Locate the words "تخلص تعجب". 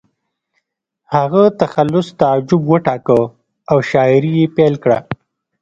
1.61-2.61